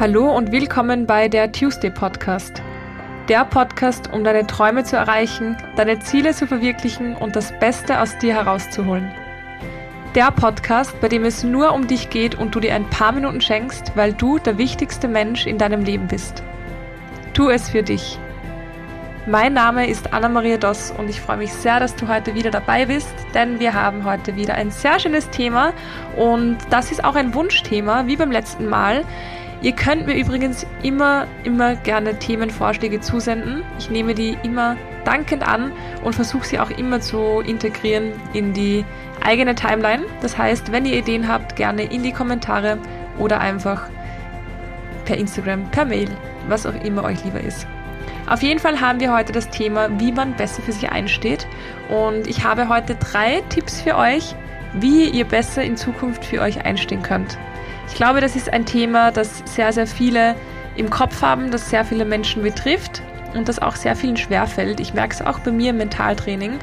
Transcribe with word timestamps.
Hallo 0.00 0.30
und 0.30 0.52
willkommen 0.52 1.06
bei 1.06 1.26
der 1.26 1.50
Tuesday 1.50 1.90
Podcast. 1.90 2.62
Der 3.28 3.44
Podcast, 3.44 4.12
um 4.12 4.22
deine 4.22 4.46
Träume 4.46 4.84
zu 4.84 4.94
erreichen, 4.94 5.56
deine 5.74 5.98
Ziele 5.98 6.32
zu 6.32 6.46
verwirklichen 6.46 7.16
und 7.16 7.34
das 7.34 7.52
Beste 7.58 8.00
aus 8.00 8.16
dir 8.18 8.34
herauszuholen. 8.34 9.10
Der 10.14 10.30
Podcast, 10.30 11.00
bei 11.00 11.08
dem 11.08 11.24
es 11.24 11.42
nur 11.42 11.74
um 11.74 11.88
dich 11.88 12.10
geht 12.10 12.36
und 12.36 12.54
du 12.54 12.60
dir 12.60 12.76
ein 12.76 12.88
paar 12.90 13.10
Minuten 13.10 13.40
schenkst, 13.40 13.90
weil 13.96 14.12
du 14.12 14.38
der 14.38 14.56
wichtigste 14.56 15.08
Mensch 15.08 15.48
in 15.48 15.58
deinem 15.58 15.82
Leben 15.82 16.06
bist. 16.06 16.44
Tu 17.34 17.48
es 17.48 17.68
für 17.68 17.82
dich. 17.82 18.20
Mein 19.26 19.52
Name 19.52 19.88
ist 19.88 20.12
Anna-Maria 20.12 20.58
Doss 20.58 20.92
und 20.96 21.10
ich 21.10 21.20
freue 21.20 21.38
mich 21.38 21.52
sehr, 21.52 21.80
dass 21.80 21.96
du 21.96 22.06
heute 22.06 22.36
wieder 22.36 22.52
dabei 22.52 22.86
bist, 22.86 23.12
denn 23.34 23.58
wir 23.58 23.74
haben 23.74 24.04
heute 24.04 24.36
wieder 24.36 24.54
ein 24.54 24.70
sehr 24.70 25.00
schönes 25.00 25.28
Thema 25.30 25.72
und 26.16 26.56
das 26.70 26.92
ist 26.92 27.02
auch 27.02 27.16
ein 27.16 27.34
Wunschthema, 27.34 28.06
wie 28.06 28.14
beim 28.14 28.30
letzten 28.30 28.68
Mal. 28.68 29.04
Ihr 29.60 29.72
könnt 29.72 30.06
mir 30.06 30.14
übrigens 30.14 30.64
immer, 30.82 31.26
immer 31.42 31.74
gerne 31.74 32.18
Themenvorschläge 32.18 33.00
zusenden. 33.00 33.64
Ich 33.78 33.90
nehme 33.90 34.14
die 34.14 34.36
immer 34.44 34.76
dankend 35.04 35.46
an 35.46 35.72
und 36.04 36.14
versuche 36.14 36.46
sie 36.46 36.60
auch 36.60 36.70
immer 36.70 37.00
zu 37.00 37.40
integrieren 37.40 38.12
in 38.32 38.52
die 38.52 38.84
eigene 39.24 39.56
Timeline. 39.56 40.04
Das 40.20 40.38
heißt, 40.38 40.70
wenn 40.70 40.86
ihr 40.86 40.96
Ideen 40.98 41.26
habt, 41.26 41.56
gerne 41.56 41.82
in 41.82 42.04
die 42.04 42.12
Kommentare 42.12 42.78
oder 43.18 43.40
einfach 43.40 43.88
per 45.04 45.16
Instagram, 45.16 45.68
per 45.70 45.86
Mail, 45.86 46.08
was 46.46 46.64
auch 46.64 46.84
immer 46.84 47.02
euch 47.02 47.24
lieber 47.24 47.40
ist. 47.40 47.66
Auf 48.28 48.42
jeden 48.42 48.60
Fall 48.60 48.80
haben 48.80 49.00
wir 49.00 49.12
heute 49.12 49.32
das 49.32 49.48
Thema, 49.48 49.88
wie 49.98 50.12
man 50.12 50.34
besser 50.36 50.62
für 50.62 50.72
sich 50.72 50.90
einsteht. 50.90 51.48
Und 51.88 52.28
ich 52.28 52.44
habe 52.44 52.68
heute 52.68 52.94
drei 52.94 53.42
Tipps 53.48 53.80
für 53.80 53.96
euch, 53.96 54.36
wie 54.74 55.08
ihr 55.08 55.24
besser 55.24 55.64
in 55.64 55.76
Zukunft 55.76 56.24
für 56.24 56.42
euch 56.42 56.64
einstehen 56.64 57.02
könnt. 57.02 57.38
Ich 57.88 57.94
glaube, 57.94 58.20
das 58.20 58.36
ist 58.36 58.52
ein 58.52 58.64
Thema, 58.64 59.10
das 59.10 59.42
sehr, 59.46 59.72
sehr 59.72 59.86
viele 59.86 60.36
im 60.76 60.90
Kopf 60.90 61.22
haben, 61.22 61.50
das 61.50 61.70
sehr 61.70 61.84
viele 61.84 62.04
Menschen 62.04 62.42
betrifft 62.42 63.02
und 63.34 63.48
das 63.48 63.58
auch 63.58 63.76
sehr 63.76 63.96
vielen 63.96 64.16
schwerfällt. 64.16 64.78
Ich 64.78 64.94
merke 64.94 65.14
es 65.14 65.22
auch 65.22 65.40
bei 65.40 65.50
mir 65.50 65.70
im 65.70 65.78
Mentaltraining 65.78 66.58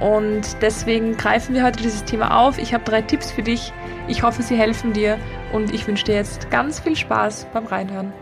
und 0.00 0.42
deswegen 0.60 1.16
greifen 1.16 1.54
wir 1.54 1.62
heute 1.62 1.82
dieses 1.82 2.04
Thema 2.04 2.36
auf. 2.36 2.58
Ich 2.58 2.74
habe 2.74 2.84
drei 2.84 3.02
Tipps 3.02 3.30
für 3.30 3.42
dich. 3.42 3.72
Ich 4.08 4.22
hoffe, 4.22 4.42
sie 4.42 4.56
helfen 4.56 4.92
dir 4.92 5.18
und 5.52 5.72
ich 5.72 5.86
wünsche 5.86 6.04
dir 6.04 6.14
jetzt 6.14 6.50
ganz 6.50 6.80
viel 6.80 6.96
Spaß 6.96 7.46
beim 7.52 7.66
Reinhören. 7.66 8.12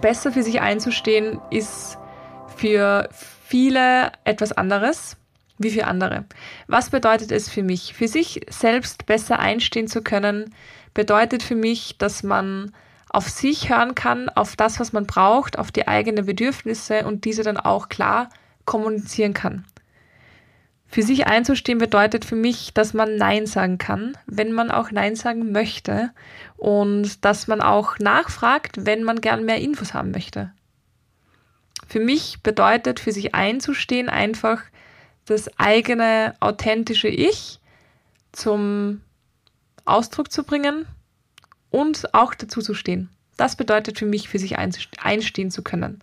Besser 0.00 0.32
für 0.32 0.42
sich 0.42 0.60
einzustehen 0.60 1.40
ist 1.50 1.98
für 2.56 3.08
viele 3.44 4.12
etwas 4.24 4.52
anderes 4.52 5.19
wie 5.60 5.70
für 5.70 5.86
andere. 5.86 6.24
Was 6.66 6.90
bedeutet 6.90 7.30
es 7.30 7.48
für 7.48 7.62
mich? 7.62 7.94
Für 7.94 8.08
sich 8.08 8.40
selbst 8.48 9.06
besser 9.06 9.38
einstehen 9.38 9.86
zu 9.86 10.02
können, 10.02 10.54
bedeutet 10.94 11.42
für 11.42 11.54
mich, 11.54 11.98
dass 11.98 12.22
man 12.22 12.72
auf 13.10 13.28
sich 13.28 13.68
hören 13.68 13.94
kann, 13.94 14.28
auf 14.30 14.56
das, 14.56 14.80
was 14.80 14.92
man 14.92 15.06
braucht, 15.06 15.58
auf 15.58 15.70
die 15.70 15.86
eigenen 15.86 16.24
Bedürfnisse 16.24 17.04
und 17.04 17.24
diese 17.24 17.42
dann 17.42 17.58
auch 17.58 17.88
klar 17.88 18.30
kommunizieren 18.64 19.34
kann. 19.34 19.66
Für 20.86 21.02
sich 21.02 21.26
einzustehen 21.26 21.78
bedeutet 21.78 22.24
für 22.24 22.36
mich, 22.36 22.72
dass 22.74 22.94
man 22.94 23.16
Nein 23.16 23.46
sagen 23.46 23.78
kann, 23.78 24.16
wenn 24.26 24.52
man 24.52 24.70
auch 24.70 24.90
Nein 24.90 25.14
sagen 25.14 25.52
möchte 25.52 26.10
und 26.56 27.24
dass 27.24 27.46
man 27.46 27.60
auch 27.60 27.98
nachfragt, 27.98 28.86
wenn 28.86 29.04
man 29.04 29.20
gern 29.20 29.44
mehr 29.44 29.60
Infos 29.60 29.94
haben 29.94 30.10
möchte. 30.10 30.52
Für 31.86 32.00
mich 32.00 32.42
bedeutet 32.42 32.98
für 32.98 33.12
sich 33.12 33.34
einzustehen 33.34 34.08
einfach, 34.08 34.62
das 35.26 35.50
eigene 35.58 36.34
authentische 36.40 37.08
Ich 37.08 37.60
zum 38.32 39.00
Ausdruck 39.84 40.32
zu 40.32 40.44
bringen 40.44 40.86
und 41.70 42.14
auch 42.14 42.34
dazu 42.34 42.60
zu 42.60 42.74
stehen. 42.74 43.10
Das 43.36 43.56
bedeutet 43.56 43.98
für 43.98 44.06
mich, 44.06 44.28
für 44.28 44.38
sich 44.38 44.56
einstehen 44.58 45.50
zu 45.50 45.62
können. 45.62 46.00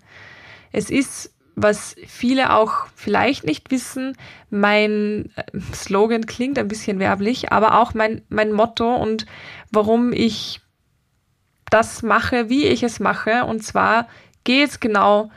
Es 0.71 0.89
ist, 0.89 1.33
was 1.55 1.95
viele 2.07 2.53
auch 2.53 2.87
vielleicht 2.95 3.43
nicht 3.43 3.71
wissen, 3.71 4.15
mein 4.49 5.31
äh, 5.35 5.43
Slogan 5.73 6.25
klingt 6.25 6.57
ein 6.59 6.67
bisschen 6.67 6.99
werblich, 6.99 7.51
aber 7.51 7.79
auch 7.79 7.93
mein, 7.93 8.21
mein 8.29 8.51
Motto 8.51 8.95
und 8.95 9.25
warum 9.71 10.13
ich 10.13 10.61
das 11.69 12.03
mache, 12.03 12.49
wie 12.49 12.65
ich 12.65 12.83
es 12.83 12.99
mache. 12.99 13.45
Und 13.45 13.63
zwar 13.63 14.07
geht 14.43 14.69
es 14.69 14.79
genau 14.79 15.31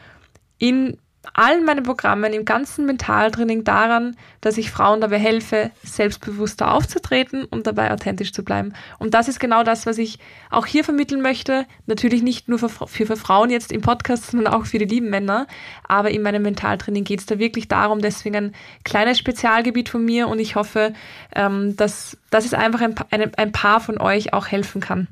in 0.58 0.98
allen 1.34 1.64
meinen 1.64 1.82
Programmen, 1.82 2.32
im 2.32 2.44
ganzen 2.44 2.86
Mentaltraining 2.86 3.62
daran, 3.62 4.16
dass 4.40 4.56
ich 4.56 4.70
Frauen 4.70 5.00
dabei 5.00 5.18
helfe, 5.18 5.70
selbstbewusster 5.82 6.72
aufzutreten 6.72 7.44
und 7.44 7.66
dabei 7.66 7.92
authentisch 7.92 8.32
zu 8.32 8.42
bleiben. 8.42 8.72
Und 8.98 9.12
das 9.12 9.28
ist 9.28 9.38
genau 9.38 9.62
das, 9.62 9.84
was 9.84 9.98
ich 9.98 10.18
auch 10.50 10.64
hier 10.64 10.82
vermitteln 10.82 11.20
möchte. 11.20 11.66
Natürlich 11.86 12.22
nicht 12.22 12.48
nur 12.48 12.58
für, 12.58 12.70
für, 12.70 13.06
für 13.06 13.16
Frauen 13.16 13.50
jetzt 13.50 13.70
im 13.70 13.82
Podcast, 13.82 14.26
sondern 14.30 14.52
auch 14.52 14.64
für 14.64 14.78
die 14.78 14.86
lieben 14.86 15.10
Männer. 15.10 15.46
Aber 15.86 16.10
in 16.10 16.22
meinem 16.22 16.42
Mentaltraining 16.42 17.04
geht 17.04 17.20
es 17.20 17.26
da 17.26 17.38
wirklich 17.38 17.68
darum, 17.68 18.00
deswegen 18.00 18.36
ein 18.36 18.54
kleines 18.84 19.18
Spezialgebiet 19.18 19.90
von 19.90 20.04
mir 20.04 20.26
und 20.28 20.38
ich 20.38 20.56
hoffe, 20.56 20.94
ähm, 21.34 21.76
dass, 21.76 22.16
dass 22.30 22.46
es 22.46 22.54
einfach 22.54 22.80
ein, 22.80 22.94
ein, 23.10 23.34
ein 23.34 23.52
paar 23.52 23.80
von 23.80 24.00
euch 24.00 24.32
auch 24.32 24.46
helfen 24.46 24.80
kann 24.80 25.08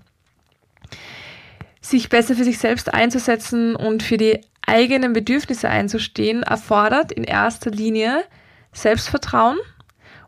sich 1.81 2.09
besser 2.09 2.35
für 2.35 2.45
sich 2.45 2.59
selbst 2.59 2.93
einzusetzen 2.93 3.77
und 3.77 4.03
für 4.03 4.17
die 4.17 4.41
eigenen 4.67 5.13
Bedürfnisse 5.13 5.69
einzustehen, 5.69 6.43
erfordert 6.43 7.13
in 7.13 7.25
erster 7.25 7.71
Linie 7.71 8.25
Selbstvertrauen 8.73 9.59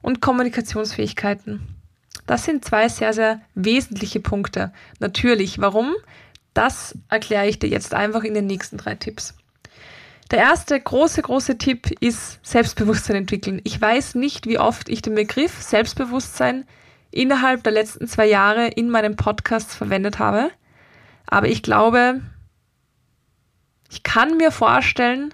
und 0.02 0.20
Kommunikationsfähigkeiten. 0.20 1.76
Das 2.26 2.44
sind 2.44 2.64
zwei 2.64 2.88
sehr, 2.88 3.12
sehr 3.12 3.40
wesentliche 3.54 4.20
Punkte. 4.20 4.72
Natürlich, 4.98 5.60
warum? 5.60 5.94
Das 6.54 6.96
erkläre 7.08 7.48
ich 7.48 7.58
dir 7.58 7.68
jetzt 7.68 7.94
einfach 7.94 8.24
in 8.24 8.34
den 8.34 8.46
nächsten 8.46 8.76
drei 8.76 8.94
Tipps. 8.94 9.34
Der 10.30 10.38
erste 10.38 10.78
große, 10.78 11.22
große 11.22 11.58
Tipp 11.58 11.90
ist 12.00 12.38
Selbstbewusstsein 12.46 13.16
entwickeln. 13.16 13.60
Ich 13.64 13.80
weiß 13.80 14.14
nicht, 14.14 14.46
wie 14.46 14.60
oft 14.60 14.88
ich 14.88 15.02
den 15.02 15.16
Begriff 15.16 15.60
Selbstbewusstsein 15.60 16.66
innerhalb 17.10 17.64
der 17.64 17.72
letzten 17.72 18.06
zwei 18.06 18.26
Jahre 18.26 18.68
in 18.68 18.90
meinem 18.90 19.16
Podcast 19.16 19.72
verwendet 19.72 20.20
habe. 20.20 20.50
Aber 21.30 21.48
ich 21.48 21.62
glaube, 21.62 22.20
ich 23.88 24.02
kann 24.02 24.36
mir 24.36 24.50
vorstellen, 24.50 25.32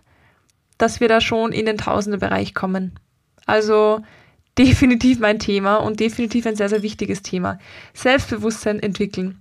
dass 0.78 1.00
wir 1.00 1.08
da 1.08 1.20
schon 1.20 1.52
in 1.52 1.66
den 1.66 1.78
Tausende-Bereich 1.78 2.54
kommen. 2.54 2.98
Also 3.46 4.02
definitiv 4.58 5.18
mein 5.18 5.38
Thema 5.38 5.76
und 5.76 6.00
definitiv 6.00 6.46
ein 6.46 6.56
sehr, 6.56 6.68
sehr 6.68 6.82
wichtiges 6.82 7.22
Thema. 7.22 7.58
Selbstbewusstsein 7.94 8.80
entwickeln. 8.80 9.40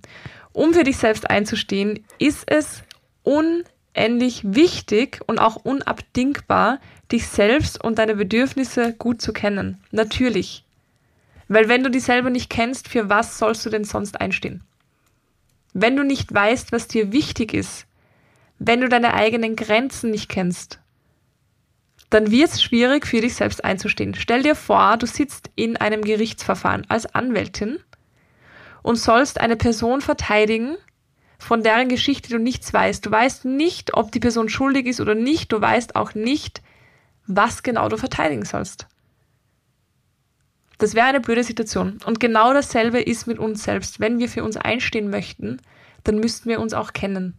Um 0.52 0.72
für 0.72 0.84
dich 0.84 0.96
selbst 0.96 1.30
einzustehen, 1.30 2.04
ist 2.18 2.44
es 2.46 2.82
unendlich 3.22 4.42
wichtig 4.44 5.20
und 5.26 5.38
auch 5.38 5.56
unabdingbar, 5.56 6.80
dich 7.12 7.28
selbst 7.28 7.82
und 7.82 7.98
deine 7.98 8.16
Bedürfnisse 8.16 8.94
gut 8.94 9.20
zu 9.20 9.32
kennen. 9.32 9.78
Natürlich. 9.90 10.64
Weil 11.48 11.68
wenn 11.68 11.82
du 11.82 11.90
dich 11.90 12.04
selber 12.04 12.30
nicht 12.30 12.50
kennst, 12.50 12.88
für 12.88 13.08
was 13.08 13.38
sollst 13.38 13.64
du 13.64 13.70
denn 13.70 13.84
sonst 13.84 14.20
einstehen? 14.20 14.62
Wenn 15.78 15.94
du 15.94 16.04
nicht 16.04 16.32
weißt, 16.32 16.72
was 16.72 16.88
dir 16.88 17.12
wichtig 17.12 17.52
ist, 17.52 17.86
wenn 18.58 18.80
du 18.80 18.88
deine 18.88 19.12
eigenen 19.12 19.56
Grenzen 19.56 20.10
nicht 20.10 20.30
kennst, 20.30 20.80
dann 22.08 22.30
wird 22.30 22.48
es 22.48 22.62
schwierig 22.62 23.06
für 23.06 23.20
dich 23.20 23.34
selbst 23.34 23.62
einzustehen. 23.62 24.14
Stell 24.14 24.42
dir 24.42 24.54
vor, 24.54 24.96
du 24.96 25.06
sitzt 25.06 25.50
in 25.54 25.76
einem 25.76 26.00
Gerichtsverfahren 26.00 26.86
als 26.88 27.14
Anwältin 27.14 27.78
und 28.82 28.96
sollst 28.96 29.38
eine 29.38 29.56
Person 29.56 30.00
verteidigen, 30.00 30.78
von 31.38 31.62
deren 31.62 31.90
Geschichte 31.90 32.30
du 32.30 32.38
nichts 32.38 32.72
weißt. 32.72 33.04
Du 33.04 33.10
weißt 33.10 33.44
nicht, 33.44 33.92
ob 33.92 34.10
die 34.12 34.20
Person 34.20 34.48
schuldig 34.48 34.86
ist 34.86 35.02
oder 35.02 35.14
nicht. 35.14 35.52
Du 35.52 35.60
weißt 35.60 35.94
auch 35.94 36.14
nicht, 36.14 36.62
was 37.26 37.62
genau 37.62 37.90
du 37.90 37.98
verteidigen 37.98 38.46
sollst. 38.46 38.86
Das 40.78 40.94
wäre 40.94 41.06
eine 41.06 41.20
blöde 41.20 41.42
Situation. 41.42 41.98
Und 42.04 42.20
genau 42.20 42.52
dasselbe 42.52 43.00
ist 43.00 43.26
mit 43.26 43.38
uns 43.38 43.64
selbst. 43.64 44.00
Wenn 44.00 44.18
wir 44.18 44.28
für 44.28 44.44
uns 44.44 44.56
einstehen 44.56 45.10
möchten, 45.10 45.60
dann 46.04 46.18
müssten 46.20 46.48
wir 46.48 46.60
uns 46.60 46.74
auch 46.74 46.92
kennen. 46.92 47.34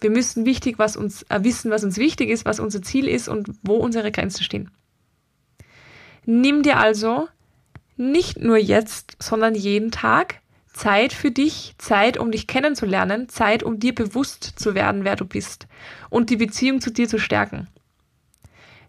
Wir 0.00 0.10
müssen 0.10 0.44
wichtig, 0.44 0.78
was 0.78 0.96
uns, 0.96 1.22
äh, 1.30 1.42
wissen, 1.42 1.70
was 1.70 1.84
uns 1.84 1.96
wichtig 1.96 2.28
ist, 2.28 2.44
was 2.44 2.60
unser 2.60 2.82
Ziel 2.82 3.08
ist 3.08 3.28
und 3.28 3.48
wo 3.62 3.76
unsere 3.76 4.12
Grenzen 4.12 4.44
stehen. 4.44 4.70
Nimm 6.26 6.62
dir 6.62 6.78
also 6.78 7.28
nicht 7.96 8.38
nur 8.40 8.56
jetzt, 8.56 9.16
sondern 9.18 9.54
jeden 9.54 9.90
Tag 9.90 10.40
Zeit 10.72 11.12
für 11.12 11.30
dich, 11.30 11.74
Zeit, 11.78 12.18
um 12.18 12.32
dich 12.32 12.46
kennenzulernen, 12.46 13.28
Zeit, 13.28 13.62
um 13.62 13.78
dir 13.78 13.94
bewusst 13.94 14.44
zu 14.56 14.74
werden, 14.74 15.04
wer 15.04 15.16
du 15.16 15.24
bist 15.24 15.68
und 16.10 16.30
die 16.30 16.36
Beziehung 16.36 16.80
zu 16.80 16.90
dir 16.90 17.08
zu 17.08 17.18
stärken. 17.18 17.68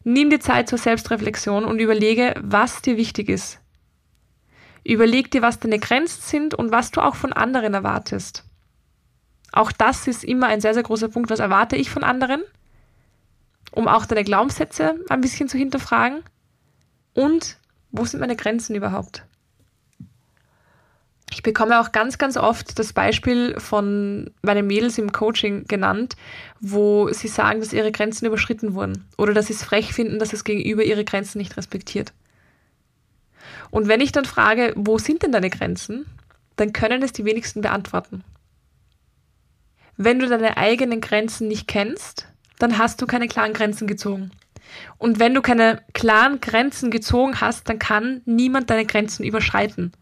Nimm 0.04 0.30
dir 0.30 0.40
Zeit 0.40 0.68
zur 0.68 0.80
Selbstreflexion 0.80 1.64
und 1.66 1.80
überlege, 1.80 2.36
was 2.42 2.82
dir 2.82 2.98
wichtig 2.98 3.30
ist. 3.30 3.60
Überleg 4.86 5.32
dir, 5.32 5.42
was 5.42 5.60
deine 5.60 5.80
Grenzen 5.80 6.22
sind 6.22 6.54
und 6.54 6.72
was 6.72 6.92
du 6.92 7.02
auch 7.02 7.16
von 7.16 7.34
anderen 7.34 7.74
erwartest. 7.74 8.44
Auch 9.52 9.72
das 9.72 10.06
ist 10.06 10.24
immer 10.24 10.46
ein 10.48 10.62
sehr, 10.62 10.76
sehr 10.76 10.84
großer 10.84 11.10
Punkt. 11.10 11.32
Was 11.32 11.40
erwarte 11.40 11.76
ich 11.76 11.90
von 11.90 12.04
anderen? 12.04 12.44
Um 13.72 13.88
auch 13.88 14.06
deine 14.06 14.24
Glaubenssätze 14.24 15.00
ein 15.10 15.22
bisschen 15.22 15.50
zu 15.50 15.58
hinterfragen. 15.58 16.24
Und 17.14 17.58
wo 17.92 18.06
sind 18.06 18.20
meine 18.20 18.36
Grenzen 18.36 18.76
überhaupt? 18.76 19.26
Ich 21.32 21.42
bekomme 21.42 21.80
auch 21.80 21.92
ganz, 21.92 22.20
ganz 22.20 22.38
oft 22.38 22.78
das 22.78 22.94
Beispiel 22.94 23.60
von 23.60 24.30
meinen 24.44 24.68
Mädels 24.68 25.00
im 25.00 25.12
Coaching 25.12 25.66
genannt, 25.66 26.16
wo 26.60 27.12
sie 27.12 27.28
sagen, 27.28 27.60
dass 27.60 27.74
ihre 27.74 27.92
Grenzen 27.92 28.28
überschritten 28.28 28.76
wurden 28.76 29.06
oder 29.18 29.34
dass 29.34 29.48
sie 29.48 29.54
es 29.54 29.64
frech 29.64 29.94
finden, 29.94 30.20
dass 30.20 30.30
das 30.30 30.44
Gegenüber 30.44 30.84
ihre 30.84 31.04
Grenzen 31.04 31.40
nicht 31.40 31.58
respektiert. 31.58 32.14
Und 33.72 33.88
wenn 33.88 34.02
ich 34.02 34.12
dann 34.12 34.26
frage, 34.26 34.74
wo 34.76 34.98
sind 34.98 35.24
denn 35.24 35.32
deine 35.32 35.50
Grenzen, 35.50 36.06
dann 36.56 36.74
können 36.74 37.04
es 37.04 37.12
die 37.12 37.26
wenigsten 37.26 37.62
beantworten. 37.62 38.24
Wenn 39.98 40.20
du 40.20 40.28
deine 40.28 40.58
eigenen 40.58 41.02
Grenzen 41.02 41.48
nicht 41.48 41.68
kennst, 41.68 42.28
dann 42.60 42.78
hast 42.78 43.02
du 43.02 43.06
keine 43.06 43.28
klaren 43.28 43.54
Grenzen 43.54 43.88
gezogen. 43.88 44.32
Und 44.98 45.20
wenn 45.20 45.34
du 45.34 45.42
keine 45.42 45.82
klaren 45.94 46.42
Grenzen 46.42 46.92
gezogen 46.92 47.40
hast, 47.40 47.70
dann 47.70 47.80
kann 47.80 48.22
niemand 48.26 48.70
deine 48.70 48.86
Grenzen 48.86 49.24
überschreiten. 49.24 49.94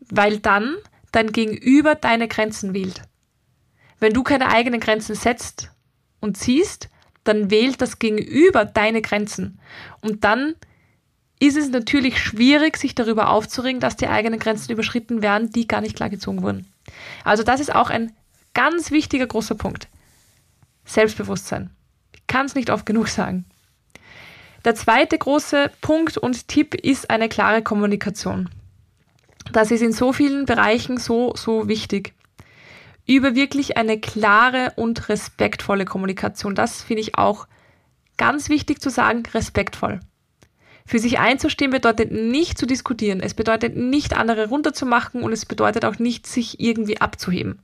Weil 0.00 0.38
dann 0.38 0.76
dein 1.12 1.32
Gegenüber 1.32 1.94
deine 1.94 2.28
Grenzen 2.28 2.74
wählt. 2.74 3.02
Wenn 3.98 4.12
du 4.12 4.22
keine 4.22 4.48
eigenen 4.48 4.80
Grenzen 4.80 5.14
setzt 5.14 5.70
und 6.20 6.36
ziehst, 6.36 6.90
dann 7.24 7.50
wählt 7.50 7.80
das 7.80 7.98
Gegenüber 7.98 8.64
deine 8.64 9.02
Grenzen. 9.02 9.58
Und 10.00 10.24
dann 10.24 10.54
ist 11.38 11.56
es 11.56 11.68
natürlich 11.68 12.18
schwierig, 12.18 12.76
sich 12.76 12.94
darüber 12.94 13.30
aufzuregen, 13.30 13.80
dass 13.80 13.96
die 13.96 14.08
eigenen 14.08 14.38
Grenzen 14.38 14.72
überschritten 14.72 15.22
werden, 15.22 15.50
die 15.50 15.68
gar 15.68 15.80
nicht 15.80 15.96
klar 15.96 16.08
gezogen 16.08 16.42
wurden. 16.42 16.66
Also 17.24 17.42
das 17.42 17.60
ist 17.60 17.74
auch 17.74 17.90
ein 17.90 18.12
ganz 18.54 18.90
wichtiger 18.90 19.26
großer 19.26 19.54
Punkt. 19.54 19.88
Selbstbewusstsein. 20.84 21.70
Ich 22.14 22.26
kann 22.26 22.46
es 22.46 22.54
nicht 22.54 22.70
oft 22.70 22.86
genug 22.86 23.08
sagen. 23.08 23.44
Der 24.64 24.74
zweite 24.74 25.18
große 25.18 25.70
Punkt 25.80 26.16
und 26.16 26.48
Tipp 26.48 26.74
ist 26.74 27.10
eine 27.10 27.28
klare 27.28 27.62
Kommunikation. 27.62 28.48
Das 29.52 29.70
ist 29.70 29.82
in 29.82 29.92
so 29.92 30.12
vielen 30.12 30.44
Bereichen 30.46 30.96
so, 30.96 31.34
so 31.36 31.68
wichtig. 31.68 32.14
Über 33.06 33.34
wirklich 33.36 33.76
eine 33.76 34.00
klare 34.00 34.72
und 34.76 35.08
respektvolle 35.08 35.84
Kommunikation. 35.84 36.56
Das 36.56 36.82
finde 36.82 37.02
ich 37.02 37.16
auch 37.16 37.46
ganz 38.16 38.48
wichtig 38.48 38.80
zu 38.80 38.90
sagen, 38.90 39.22
respektvoll. 39.32 40.00
Für 40.86 41.00
sich 41.00 41.18
einzustehen 41.18 41.72
bedeutet 41.72 42.12
nicht 42.12 42.56
zu 42.56 42.64
diskutieren. 42.64 43.20
Es 43.20 43.34
bedeutet 43.34 43.76
nicht 43.76 44.16
andere 44.16 44.48
runterzumachen 44.48 45.22
und 45.22 45.32
es 45.32 45.44
bedeutet 45.44 45.84
auch 45.84 45.98
nicht, 45.98 46.26
sich 46.26 46.60
irgendwie 46.60 47.00
abzuheben. 47.00 47.58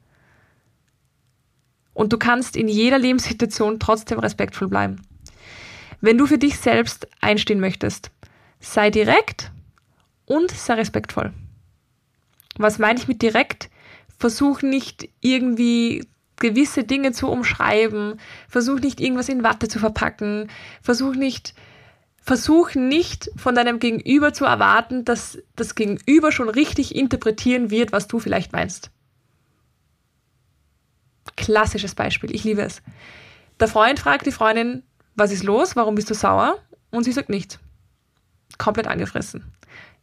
Und 1.95 2.13
du 2.13 2.19
kannst 2.19 2.57
in 2.57 2.69
jeder 2.69 2.99
Lebenssituation 2.99 3.79
trotzdem 3.79 4.19
respektvoll 4.19 4.69
bleiben. 4.69 5.03
Wenn 6.01 6.19
du 6.19 6.27
für 6.27 6.39
dich 6.39 6.59
selbst 6.59 7.07
einstehen 7.21 7.61
möchtest, 7.61 8.11
sei 8.59 8.91
direkt 8.91 9.53
und 10.27 10.51
sei 10.51 10.75
respektvoll. 10.75 11.33
Was 12.57 12.81
meine 12.81 12.99
ich 12.99 13.07
mit 13.07 13.23
direkt? 13.23 13.71
Versuch 14.19 14.63
nicht 14.63 15.09
irgendwie 15.21 16.05
gewisse 16.37 16.83
Dinge 16.83 17.13
zu 17.13 17.29
umschreiben, 17.29 18.19
versuch 18.49 18.81
nicht 18.81 19.01
irgendwas 19.01 19.29
in 19.29 19.45
Watte 19.45 19.69
zu 19.69 19.79
verpacken, 19.79 20.51
versuch 20.81 21.15
nicht 21.15 21.55
Versuch 22.25 22.77
nicht 22.77 23.31
von 23.37 23.57
deinem 23.57 23.81
Gegenüber 23.81 24.33
zu 24.33 24.45
erwarten, 24.45 25.05
dass 25.05 25.39
das 25.57 25.75
Gegenüber 25.75 26.31
schon 26.31 26.49
richtig 26.49 26.95
interpretieren 26.95 27.71
wird, 27.71 27.91
was 27.91 28.07
du 28.07 28.21
vielleicht 28.21 28.53
meinst. 28.53 28.91
Klassisches 31.37 31.97
Beispiel, 31.97 32.33
ich 32.33 32.45
liebe 32.45 32.63
es. 32.63 32.81
Der 33.59 33.67
Freund 33.67 33.99
fragt 33.99 34.25
die 34.25 34.33
Freundin, 34.33 34.85
was 35.17 35.33
ist 35.33 35.43
los, 35.43 35.75
warum 35.75 35.97
bist 35.97 36.11
du 36.11 36.15
sauer? 36.15 36.59
Und 36.91 37.03
sie 37.03 37.13
sagt 37.13 37.29
nichts. 37.29 37.59
Komplett 38.57 38.87
angefressen. 38.87 39.53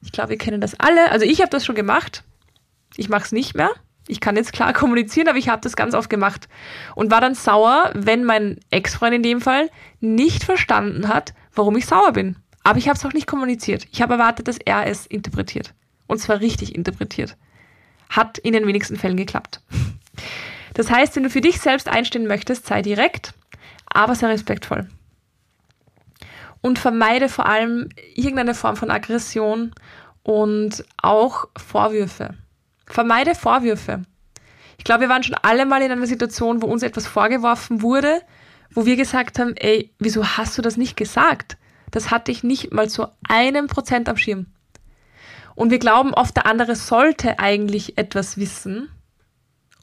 Ich 0.02 0.12
glaube, 0.12 0.32
wir 0.32 0.38
kennen 0.38 0.60
das 0.60 0.78
alle. 0.78 1.12
Also 1.12 1.26
ich 1.26 1.40
habe 1.40 1.50
das 1.50 1.66
schon 1.66 1.76
gemacht. 1.76 2.26
Ich 2.98 3.08
mache 3.08 3.24
es 3.24 3.32
nicht 3.32 3.56
mehr. 3.56 3.72
Ich 4.08 4.20
kann 4.20 4.36
jetzt 4.36 4.52
klar 4.52 4.74
kommunizieren, 4.74 5.30
aber 5.30 5.38
ich 5.38 5.48
habe 5.48 5.62
das 5.62 5.78
ganz 5.78 5.94
oft 5.94 6.10
gemacht. 6.10 6.50
Und 6.96 7.12
war 7.12 7.22
dann 7.22 7.36
sauer, 7.36 7.92
wenn 7.94 8.26
mein 8.26 8.60
Ex-Freund 8.72 9.16
in 9.16 9.24
dem 9.24 9.40
Fall 9.40 9.70
nicht 10.02 10.44
verstanden 10.44 11.08
hat, 11.08 11.34
warum 11.54 11.76
ich 11.78 11.86
sauer 11.86 12.12
bin. 12.12 12.36
Aber 12.64 12.78
ich 12.78 12.88
habe 12.88 12.98
es 12.98 13.06
auch 13.06 13.14
nicht 13.14 13.28
kommuniziert. 13.28 13.88
Ich 13.92 14.02
habe 14.02 14.14
erwartet, 14.14 14.48
dass 14.48 14.58
er 14.58 14.86
es 14.88 15.06
interpretiert. 15.06 15.74
Und 16.08 16.20
zwar 16.20 16.40
richtig 16.40 16.76
interpretiert. 16.76 17.38
Hat 18.10 18.38
in 18.38 18.54
den 18.54 18.68
wenigsten 18.68 18.96
Fällen 18.96 19.18
geklappt. 19.18 19.62
Das 20.74 20.90
heißt, 20.92 21.16
wenn 21.16 21.24
du 21.24 21.30
für 21.30 21.42
dich 21.42 21.60
selbst 21.60 21.90
einstehen 21.90 22.28
möchtest, 22.28 22.68
sei 22.68 22.82
direkt, 22.82 23.34
aber 23.86 24.16
sei 24.16 24.28
respektvoll. 24.28 24.88
Und 26.62 26.80
vermeide 26.80 27.30
vor 27.30 27.46
allem 27.46 27.90
irgendeine 28.16 28.54
Form 28.54 28.76
von 28.76 28.92
Aggression 28.92 29.74
und 30.24 30.86
auch 30.98 31.48
Vorwürfe. 31.58 32.36
Vermeide 32.86 33.36
Vorwürfe. 33.36 34.04
Ich 34.78 34.84
glaube, 34.84 35.02
wir 35.02 35.10
waren 35.10 35.24
schon 35.24 35.36
alle 35.42 35.66
mal 35.66 35.82
in 35.82 35.92
einer 35.92 36.08
Situation, 36.08 36.62
wo 36.62 36.68
uns 36.68 36.84
etwas 36.84 37.08
vorgeworfen 37.08 37.82
wurde, 37.82 38.22
wo 38.74 38.86
wir 38.86 38.96
gesagt 38.96 39.40
haben, 39.40 39.56
ey, 39.56 39.94
wieso 40.00 40.26
hast 40.38 40.58
du 40.58 40.62
das 40.62 40.78
nicht 40.78 40.96
gesagt? 40.96 41.58
Das 41.92 42.12
hatte 42.12 42.32
ich 42.32 42.44
nicht 42.44 42.72
mal 42.72 42.90
zu 42.90 43.08
einem 43.28 43.68
Prozent 43.68 44.10
am 44.10 44.18
Schirm. 44.18 44.48
Und 45.56 45.72
wir 45.72 45.80
glauben 45.80 46.14
oft, 46.14 46.36
der 46.36 46.46
andere 46.46 46.76
sollte 46.76 47.40
eigentlich 47.40 47.98
etwas 47.98 48.38
wissen, 48.38 48.90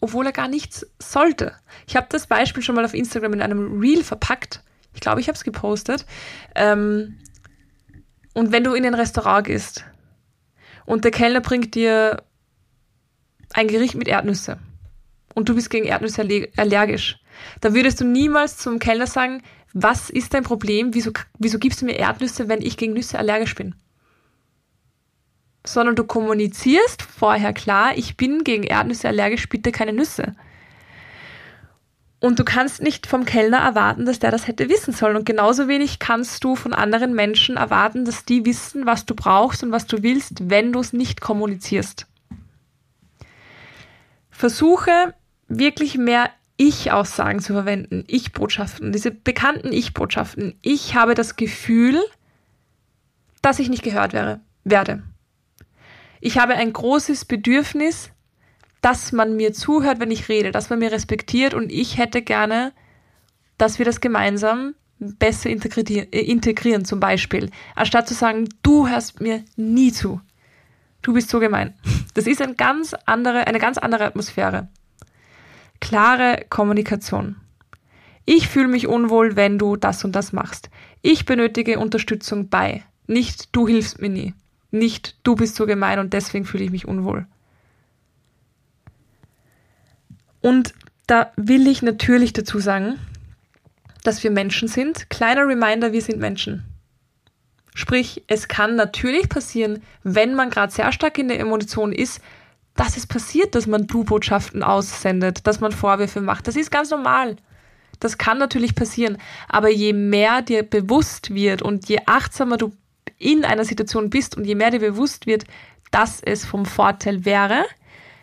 obwohl 0.01 0.27
er 0.27 0.33
gar 0.33 0.49
nichts 0.49 0.87
sollte. 0.99 1.53
Ich 1.87 1.97
habe 1.97 2.07
das 2.09 2.27
Beispiel 2.27 2.63
schon 2.63 2.75
mal 2.75 2.85
auf 2.85 2.95
Instagram 2.95 3.35
in 3.35 3.43
einem 3.43 3.81
Reel 3.81 4.03
verpackt. 4.05 4.63
Ich 4.95 5.01
glaube, 5.01 5.21
ich 5.21 5.29
habe 5.29 5.37
es 5.37 5.45
gepostet. 5.45 6.07
Ähm, 6.55 7.19
und 8.33 8.53
wenn 8.53 8.65
du 8.65 8.75
in 8.75 8.87
ein 8.87 8.95
Restaurant 8.95 9.47
gehst 9.47 9.85
und 10.85 11.05
der 11.05 11.11
Kellner 11.11 11.41
bringt 11.41 11.75
dir 11.75 12.23
ein 13.53 13.69
Gericht 13.69 13.95
mit 13.95 14.09
Erdnüsse 14.09 14.59
und 15.35 15.49
du 15.49 15.55
bist 15.55 15.71
gegen 15.71 15.87
Erdnüsse 15.87 16.23
allergisch, 16.57 17.19
da 17.61 17.75
würdest 17.75 18.01
du 18.01 18.05
niemals 18.05 18.59
zum 18.59 18.79
Kellner 18.79 19.07
sagen, 19.07 19.43
was 19.73 20.11
ist 20.11 20.33
dein 20.33 20.43
Problem? 20.43 20.95
Wieso, 20.95 21.13
wieso 21.39 21.59
gibst 21.59 21.83
du 21.83 21.85
mir 21.85 21.99
Erdnüsse, 21.99 22.49
wenn 22.49 22.63
ich 22.63 22.77
gegen 22.77 22.95
Nüsse 22.95 23.19
allergisch 23.19 23.55
bin? 23.55 23.75
Sondern 25.67 25.97
du 25.97 26.05
kommunizierst 26.05 27.03
vorher 27.03 27.53
klar, 27.53 27.97
ich 27.97 28.17
bin 28.17 28.45
gegen 28.45 28.63
Erdnüsse 28.63 29.09
allergisch, 29.09 29.49
bitte 29.49 29.73
keine 29.73 29.93
Nüsse. 29.93 30.35
Und 32.19 32.39
du 32.39 32.45
kannst 32.45 32.83
nicht 32.83 33.07
vom 33.07 33.27
Kellner 33.27 33.59
erwarten, 33.59 34.07
dass 34.07 34.19
der 34.19 34.31
das 34.31 34.47
hätte 34.47 34.71
wissen 34.71 34.93
sollen. 34.93 35.17
Und 35.17 35.27
genauso 35.27 35.69
wenig 35.69 35.99
kannst 35.99 36.43
du 36.43 36.57
von 36.57 36.73
anderen 36.73 37.15
Menschen 37.15 37.57
erwarten, 37.57 38.05
dass 38.05 38.25
die 38.25 38.47
wissen, 38.47 38.87
was 38.87 39.05
du 39.05 39.15
brauchst 39.15 39.63
und 39.63 39.73
was 39.73 39.87
du 39.87 40.03
willst, 40.03 40.49
wenn 40.49 40.73
du 40.73 40.81
es 40.81 40.93
nicht 40.95 41.21
kommunizierst. 41.21 42.07
Versuche 44.31 45.15
wirklich 45.49 45.99
mehr 45.99 46.31
ich-Aussagen 46.57 47.41
zu 47.41 47.53
verwenden, 47.53 48.05
Ich-Botschaften, 48.07 48.93
diese 48.93 49.11
bekannten 49.11 49.73
Ich-Botschaften. 49.73 50.59
Ich 50.63 50.95
habe 50.95 51.15
das 51.15 51.37
Gefühl, 51.37 52.03
dass 53.43 53.59
ich 53.59 53.69
nicht 53.69 53.83
gehört 53.83 54.13
wäre, 54.13 54.41
werde. 54.65 55.03
Ich 56.21 56.39
habe 56.39 56.55
ein 56.55 56.73
großes 56.73 57.27
Bedürfnis, 57.27 58.11
dass 58.81 59.13
man 59.13 59.37
mir 59.37 59.53
zuhört, 59.53 60.01
wenn 60.01 60.11
ich 60.11 60.29
rede, 60.29 60.51
dass 60.51 60.71
man 60.71 60.79
mir 60.79 60.93
respektiert 60.93 61.55
und 61.55 61.71
ich 61.71 61.99
hätte 61.99 62.23
gerne, 62.23 62.73
dass 63.59 63.79
wir 63.79 63.85
das 63.85 64.01
gemeinsam 64.01 64.75
besser 64.99 65.51
integrieren, 65.51 66.11
äh, 66.13 66.21
integrieren 66.21 66.85
zum 66.85 67.01
Beispiel, 67.01 67.51
anstatt 67.75 68.09
zu 68.09 68.15
sagen, 68.15 68.49
du 68.63 68.89
hörst 68.89 69.21
mir 69.21 69.45
nie 69.57 69.93
zu. 69.93 70.21
Du 71.03 71.13
bist 71.13 71.29
so 71.29 71.39
gemein. 71.39 71.75
Das 72.15 72.27
ist 72.27 72.41
ein 72.41 72.57
ganz 72.57 72.95
andere, 73.05 73.47
eine 73.47 73.59
ganz 73.59 73.77
andere 73.77 74.05
Atmosphäre. 74.05 74.69
Klare 75.81 76.45
Kommunikation. 76.49 77.37
Ich 78.25 78.49
fühle 78.49 78.69
mich 78.69 78.87
unwohl, 78.87 79.37
wenn 79.37 79.59
du 79.59 79.77
das 79.77 80.05
und 80.05 80.13
das 80.13 80.33
machst. 80.33 80.69
Ich 81.03 81.25
benötige 81.25 81.79
Unterstützung 81.79 82.49
bei. 82.49 82.83
Nicht 83.07 83.55
du 83.55 83.69
hilfst 83.69 84.01
mir 84.01 84.09
nie. 84.09 84.35
Nicht 84.71 85.17
du 85.23 85.37
bist 85.37 85.55
so 85.55 85.67
gemein 85.67 86.01
und 86.01 86.13
deswegen 86.13 86.45
fühle 86.45 86.65
ich 86.65 86.71
mich 86.71 86.89
unwohl. 86.89 87.27
Und 90.41 90.75
da 91.07 91.33
will 91.37 91.69
ich 91.69 91.83
natürlich 91.83 92.33
dazu 92.33 92.59
sagen, 92.59 92.99
dass 94.03 94.23
wir 94.23 94.31
Menschen 94.31 94.69
sind. 94.69 95.09
Kleiner 95.11 95.47
Reminder, 95.47 95.93
wir 95.93 96.03
sind 96.03 96.19
Menschen. 96.19 96.65
Sprich, 97.75 98.25
es 98.27 98.49
kann 98.49 98.75
natürlich 98.75 99.29
passieren, 99.29 99.83
wenn 100.03 100.35
man 100.35 100.51
gerade 100.51 100.73
sehr 100.73 100.91
stark 100.93 101.19
in 101.19 101.29
der 101.29 101.41
Emotion 101.41 101.93
ist, 101.93 102.23
dass 102.77 102.97
es 102.97 103.07
passiert, 103.07 103.55
dass 103.55 103.67
man 103.67 103.87
Du-Botschaften 103.87 104.63
aussendet, 104.63 105.47
dass 105.47 105.61
man 105.61 105.73
Vorwürfe 105.73 106.21
macht. 106.21 106.47
Das 106.47 106.57
ist 106.57 106.71
ganz 106.71 106.91
normal. 106.91 107.37
Das 108.01 108.19
kann 108.19 108.39
natürlich 108.39 108.75
passieren. 108.75 109.17
Aber 109.49 109.71
je 109.71 109.93
mehr 109.93 110.43
dir 110.43 110.63
bewusst 110.63 111.35
wird 111.35 111.63
und 111.63 111.89
je 111.89 112.01
achtsamer 112.07 112.59
du 112.59 112.73
in 113.19 113.45
einer 113.45 113.65
Situation 113.65 114.11
bist 114.11 114.37
und 114.37 114.45
je 114.45 114.55
mehr 114.55 114.71
dir 114.71 114.81
bewusst 114.81 115.27
wird, 115.27 115.45
dass 115.91 116.21
es 116.21 116.45
vom 116.45 116.67
Vorteil 116.67 117.25
wäre, 117.25 117.65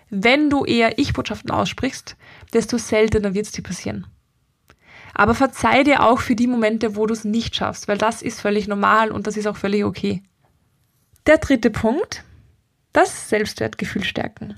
wenn 0.09 0.49
du 0.51 0.63
eher 0.63 0.99
Ich-Botschaften 0.99 1.49
aussprichst, 1.49 2.15
desto 2.53 2.77
seltener 2.77 3.33
wird 3.33 3.47
es 3.47 3.51
dir 3.51 3.63
passieren. 3.63 4.05
Aber 5.15 5.33
verzeih 5.33 5.83
dir 5.83 6.03
auch 6.03 6.19
für 6.19 6.35
die 6.35 6.47
Momente, 6.47 6.95
wo 6.95 7.05
du 7.07 7.13
es 7.13 7.23
nicht 7.23 7.55
schaffst, 7.55 7.87
weil 7.87 7.97
das 7.97 8.21
ist 8.21 8.41
völlig 8.41 8.67
normal 8.67 9.11
und 9.11 9.25
das 9.25 9.37
ist 9.37 9.47
auch 9.47 9.57
völlig 9.57 9.83
okay. 9.83 10.21
Der 11.25 11.37
dritte 11.37 11.69
Punkt, 11.69 12.23
das 12.93 13.29
Selbstwertgefühl 13.29 14.03
stärken. 14.03 14.57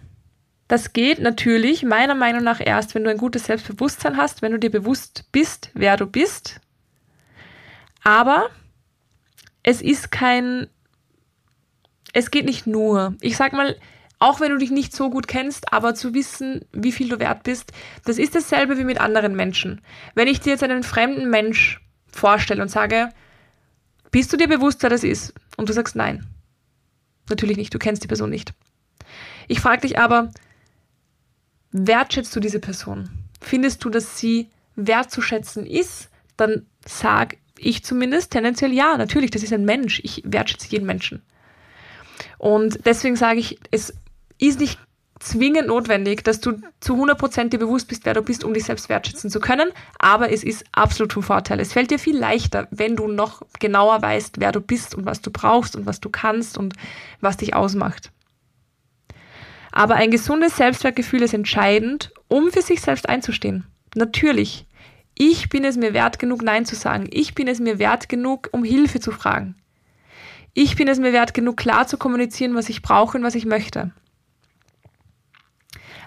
Das 0.68 0.94
geht 0.94 1.20
natürlich 1.20 1.84
meiner 1.84 2.16
Meinung 2.16 2.44
nach 2.44 2.60
erst, 2.60 2.96
wenn 2.96 3.04
du 3.04 3.10
ein 3.10 3.18
gutes 3.18 3.46
Selbstbewusstsein 3.46 4.18
hast, 4.18 4.42
wenn 4.42 4.52
du 4.52 4.60
dir 4.60 4.72
bewusst 4.72 5.26
bist, 5.32 5.70
wer 5.74 5.96
du 5.96 6.08
bist. 6.08 6.60
Aber 8.04 8.50
es 9.64 9.82
ist 9.82 10.12
kein, 10.12 10.68
es 12.14 12.32
geht 12.32 12.46
nicht 12.46 12.68
nur. 12.68 13.16
Ich 13.22 13.38
sag 13.38 13.54
mal, 13.54 13.76
auch 14.20 14.40
wenn 14.40 14.52
du 14.52 14.58
dich 14.58 14.72
nicht 14.72 14.96
so 14.96 15.10
gut 15.10 15.28
kennst, 15.28 15.72
aber 15.72 15.94
zu 15.94 16.14
wissen, 16.14 16.66
wie 16.72 16.92
viel 16.92 17.10
du 17.10 17.20
wert 17.20 17.44
bist, 17.44 17.72
das 18.06 18.18
ist 18.18 18.34
dasselbe 18.34 18.78
wie 18.78 18.84
mit 18.84 19.00
anderen 19.00 19.36
Menschen. 19.36 19.82
Wenn 20.16 20.28
ich 20.28 20.40
dir 20.40 20.52
jetzt 20.52 20.64
einen 20.64 20.84
fremden 20.84 21.30
Mensch 21.30 21.82
vorstelle 22.08 22.62
und 22.62 22.70
sage, 22.70 23.10
bist 24.10 24.32
du 24.34 24.38
dir 24.38 24.48
bewusst, 24.48 24.82
wer 24.82 24.90
das 24.90 25.04
ist? 25.04 25.34
Und 25.58 25.70
du 25.70 25.74
sagst 25.74 25.96
nein. 25.96 26.26
Natürlich 27.30 27.58
nicht, 27.58 27.74
du 27.74 27.80
kennst 27.80 28.04
die 28.04 28.08
Person 28.08 28.30
nicht. 28.30 28.54
Ich 29.48 29.60
frage 29.60 29.82
dich 29.82 30.00
aber, 30.00 30.32
wertschätzt 31.72 32.36
du 32.36 32.40
diese 32.40 32.60
Person? 32.60 33.10
Findest 33.42 33.84
du, 33.84 33.90
dass 33.90 34.18
sie 34.18 34.50
wertzuschätzen 34.76 35.66
ist? 35.66 36.10
Dann 36.38 36.66
sag 36.86 37.38
ich 37.58 37.84
zumindest 37.84 38.32
tendenziell 38.32 38.74
ja, 38.74 38.98
natürlich, 38.98 39.32
das 39.32 39.44
ist 39.44 39.54
ein 39.54 39.66
Mensch. 39.66 40.02
Ich 40.04 40.22
wertschätze 40.26 40.68
jeden 40.70 40.86
Menschen. 40.86 41.22
Und 42.38 42.86
deswegen 42.86 43.16
sage 43.16 43.40
ich, 43.40 43.60
es 43.72 43.94
ist 44.38 44.60
nicht 44.60 44.80
zwingend 45.26 45.68
notwendig, 45.68 46.24
dass 46.24 46.40
du 46.40 46.60
zu 46.80 46.94
100% 46.94 47.50
dir 47.50 47.60
bewusst 47.60 47.88
bist, 47.88 48.06
wer 48.06 48.14
du 48.14 48.22
bist, 48.22 48.44
um 48.44 48.54
dich 48.54 48.66
selbst 48.66 48.90
wertschätzen 48.90 49.30
zu 49.30 49.40
können. 49.40 49.70
Aber 50.00 50.32
es 50.32 50.44
ist 50.44 50.64
absolut 50.72 51.14
von 51.14 51.24
Vorteil. 51.24 51.60
Es 51.60 51.74
fällt 51.74 51.92
dir 51.92 52.00
viel 52.00 52.18
leichter, 52.18 52.68
wenn 52.72 52.96
du 52.96 53.08
noch 53.08 53.42
genauer 53.60 54.02
weißt, 54.02 54.40
wer 54.40 54.52
du 54.52 54.62
bist 54.62 54.96
und 54.96 55.06
was 55.06 55.22
du 55.22 55.32
brauchst 55.32 55.76
und 55.76 55.86
was 55.86 56.00
du 56.00 56.10
kannst 56.10 56.58
und 56.58 56.74
was 57.22 57.38
dich 57.38 57.56
ausmacht. 57.56 58.12
Aber 59.72 59.96
ein 59.96 60.12
gesundes 60.12 60.56
Selbstwertgefühl 60.56 61.24
ist 61.24 61.34
entscheidend, 61.34 62.14
um 62.28 62.52
für 62.52 62.62
sich 62.62 62.82
selbst 62.82 63.10
einzustehen. 63.10 63.66
Natürlich. 63.96 64.66
Ich 65.16 65.50
bin 65.50 65.64
es 65.64 65.78
mir 65.78 65.94
wert 65.94 66.20
genug, 66.20 66.42
Nein 66.42 66.66
zu 66.66 66.76
sagen. 66.76 67.08
Ich 67.10 67.36
bin 67.36 67.48
es 67.48 67.60
mir 67.60 67.80
wert 67.80 68.10
genug, 68.10 68.50
um 68.52 68.64
Hilfe 68.64 69.00
zu 69.00 69.12
fragen. 69.12 69.56
Ich 70.54 70.76
bin 70.76 70.88
es 70.88 71.00
mir 71.00 71.14
wert 71.14 71.34
genug, 71.34 71.58
klar 71.58 71.88
zu 71.88 71.98
kommunizieren, 71.98 72.56
was 72.56 72.70
ich 72.70 72.82
brauche 72.82 73.18
und 73.18 73.24
was 73.24 73.36
ich 73.36 73.46
möchte. 73.46 73.92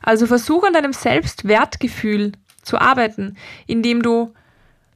Also 0.02 0.26
versuch 0.26 0.64
an 0.64 0.73
deinem 0.73 0.93
Selbstwertgefühl 0.93 2.33
zu 2.62 2.78
arbeiten, 2.78 3.37
indem 3.67 4.02
du 4.02 4.33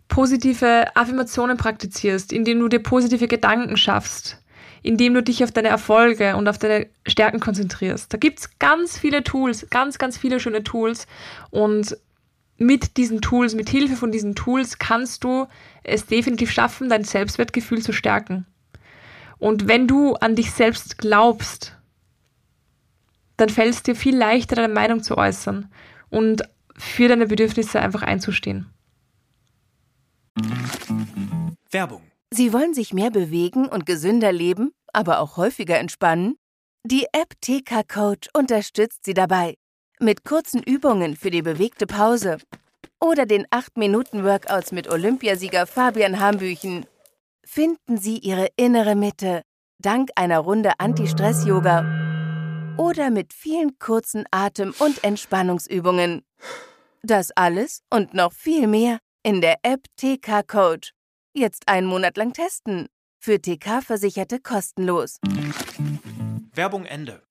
positive 0.09 0.95
Affirmationen 0.95 1.57
praktizierst, 1.57 2.33
indem 2.33 2.61
du 2.61 2.69
dir 2.69 2.81
positive 2.81 3.29
Gedanken 3.29 3.77
schaffst, 3.77 4.43
indem 4.83 5.15
du 5.15 5.23
dich 5.23 5.43
auf 5.43 5.53
deine 5.53 5.69
Erfolge 5.69 6.37
und 6.37 6.49
auf 6.49 6.59
deine 6.59 6.87
Stärken 7.07 7.41
konzentrierst. 7.41 8.13
Da 8.13 8.19
gibt's 8.19 8.59
ganz 8.59 8.99
viele 8.99 9.25
Tools, 9.25 9.67
ganz, 9.71 9.99
ganz 9.99 10.19
viele 10.19 10.39
schöne 10.39 10.65
Tools 10.65 11.07
und 11.51 11.97
mit 12.59 12.97
diesen 12.97 13.21
Tools, 13.21 13.55
mit 13.55 13.69
Hilfe 13.69 13.97
von 13.97 14.13
diesen 14.13 14.35
Tools 14.35 14.79
kannst 14.79 15.25
du 15.25 15.47
es 15.83 16.07
definitiv 16.07 16.51
schaffen, 16.51 16.89
dein 16.89 17.05
Selbstwertgefühl 17.05 17.83
zu 17.83 17.93
stärken. 17.93 18.47
Und 19.39 19.67
wenn 19.67 19.89
du 19.89 20.15
an 20.15 20.37
dich 20.37 20.53
selbst 20.53 20.99
glaubst 20.99 21.77
dann 23.43 23.49
fällt 23.49 23.75
es 23.75 23.83
dir 23.83 23.97
viel 23.97 24.17
leichter, 24.17 24.55
deine 24.55 24.73
Meinung 24.73 25.03
zu 25.03 25.19
äußern 25.19 25.69
und 26.11 26.43
für 26.77 27.09
deine 27.09 27.27
Bedürfnisse 27.27 27.81
einfach 27.81 28.03
einzustehen. 28.03 28.73
Werbung. 31.71 32.03
Sie 32.31 32.53
wollen 32.53 32.73
sich 32.73 32.95
mehr 32.95 33.11
bewegen 33.11 33.67
und 33.67 33.85
gesünder 33.85 34.31
leben, 34.31 34.71
aber 34.93 35.19
auch 35.19 35.37
häufiger 35.37 35.79
entspannen? 35.79 36.37
Die 36.85 37.07
App 37.13 37.35
TK 37.41 37.87
Coach 37.89 38.29
unterstützt 38.33 39.05
Sie 39.05 39.15
dabei. 39.15 39.55
Mit 39.99 40.25
kurzen 40.25 40.63
Übungen 40.63 41.17
für 41.17 41.31
die 41.31 41.43
bewegte 41.43 41.87
Pause 41.87 42.39
oder 43.01 43.27
den 43.27 43.47
8-Minuten-Workouts 43.47 44.71
mit 44.71 44.89
Olympiasieger 44.89 45.67
Fabian 45.67 46.21
Hambüchen 46.21 46.87
finden 47.45 47.99
Sie 47.99 48.19
Ihre 48.19 48.49
innere 48.57 48.95
Mitte 48.95 49.43
dank 49.81 50.11
einer 50.15 50.39
Runde 50.39 50.73
Anti-Stress-Yoga 50.79 52.12
oder 52.77 53.11
mit 53.11 53.33
vielen 53.33 53.79
kurzen 53.79 54.25
Atem- 54.31 54.75
und 54.79 55.05
Entspannungsübungen. 55.05 56.25
Das 57.03 57.31
alles 57.33 57.83
und 57.91 58.15
noch 58.15 58.33
viel 58.33 58.67
mehr 58.67 58.99
in 59.23 59.41
der 59.41 59.59
App 59.63 59.85
TK 59.97 60.47
Coach. 60.47 60.93
Jetzt 61.35 61.69
einen 61.69 61.87
Monat 61.87 62.17
lang 62.17 62.33
testen. 62.33 62.89
Für 63.21 63.41
TK-Versicherte 63.41 64.41
kostenlos. 64.41 65.19
Werbung 66.55 66.85
Ende. 66.85 67.23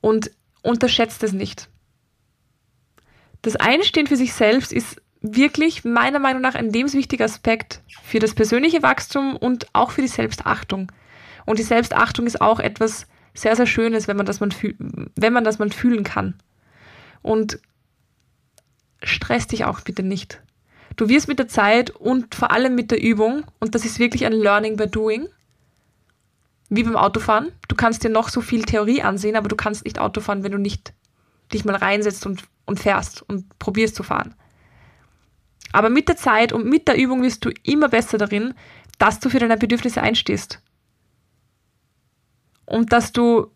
Und 0.00 0.30
unterschätzt 0.62 1.22
es 1.22 1.32
nicht. 1.32 1.70
Das 3.40 3.56
Einstehen 3.56 4.06
für 4.06 4.16
sich 4.16 4.34
selbst 4.34 4.72
ist 4.72 5.00
wirklich 5.22 5.84
meiner 5.84 6.18
Meinung 6.18 6.42
nach 6.42 6.54
ein 6.54 6.70
lebenswichtiger 6.70 7.24
Aspekt 7.24 7.82
für 8.02 8.18
das 8.18 8.34
persönliche 8.34 8.82
Wachstum 8.82 9.36
und 9.36 9.66
auch 9.72 9.90
für 9.90 10.02
die 10.02 10.08
Selbstachtung. 10.08 10.92
Und 11.46 11.58
die 11.58 11.64
Selbstachtung 11.64 12.26
ist 12.26 12.40
auch 12.40 12.60
etwas 12.60 13.06
sehr, 13.34 13.56
sehr 13.56 13.66
Schönes, 13.66 14.08
wenn 14.08 14.16
man 14.16 14.26
das, 14.26 14.40
man 14.40 14.54
wenn 15.16 15.32
man, 15.32 15.44
das 15.44 15.58
man 15.58 15.70
fühlen 15.70 16.04
kann. 16.04 16.34
Und 17.22 17.58
stress 19.02 19.46
dich 19.46 19.64
auch 19.64 19.80
bitte 19.80 20.02
nicht. 20.02 20.40
Du 20.96 21.08
wirst 21.08 21.28
mit 21.28 21.38
der 21.38 21.48
Zeit 21.48 21.90
und 21.90 22.34
vor 22.34 22.52
allem 22.52 22.74
mit 22.74 22.90
der 22.90 23.02
Übung, 23.02 23.44
und 23.58 23.74
das 23.74 23.84
ist 23.84 23.98
wirklich 23.98 24.24
ein 24.24 24.32
Learning 24.32 24.76
by 24.76 24.86
Doing, 24.86 25.28
wie 26.68 26.84
beim 26.84 26.96
Autofahren. 26.96 27.50
Du 27.68 27.74
kannst 27.74 28.04
dir 28.04 28.10
noch 28.10 28.28
so 28.28 28.40
viel 28.40 28.64
Theorie 28.64 29.02
ansehen, 29.02 29.36
aber 29.36 29.48
du 29.48 29.56
kannst 29.56 29.84
nicht 29.84 29.98
Autofahren, 29.98 30.44
wenn 30.44 30.52
du 30.52 30.58
nicht 30.58 30.92
dich 31.52 31.64
mal 31.64 31.76
reinsetzt 31.76 32.26
und, 32.26 32.44
und 32.64 32.78
fährst 32.78 33.22
und 33.28 33.58
probierst 33.58 33.96
zu 33.96 34.02
fahren. 34.02 34.34
Aber 35.72 35.90
mit 35.90 36.08
der 36.08 36.16
Zeit 36.16 36.52
und 36.52 36.66
mit 36.66 36.86
der 36.86 36.96
Übung 36.96 37.22
wirst 37.22 37.44
du 37.44 37.50
immer 37.64 37.88
besser 37.88 38.16
darin, 38.16 38.54
dass 38.98 39.18
du 39.18 39.28
für 39.28 39.40
deine 39.40 39.56
Bedürfnisse 39.56 40.00
einstehst 40.00 40.60
und 42.66 42.92
dass 42.92 43.12
du 43.12 43.50